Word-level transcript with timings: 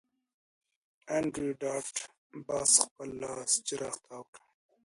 انډریو 1.15 1.57
ډاټ 1.61 1.95
باس 2.47 2.71
خپل 2.85 3.09
لاسي 3.21 3.59
څراغ 3.67 3.95
تاو 4.05 4.23
کړ 4.33 4.41